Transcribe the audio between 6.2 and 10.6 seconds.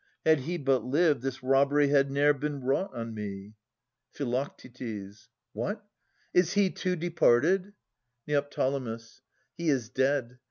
Is he too departed? jsfgo. H!s is dead.